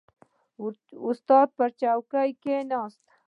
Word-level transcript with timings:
•استاد 1.09 1.47
پر 1.57 1.69
څوکۍ 1.79 2.29
کښېناست. 2.41 3.01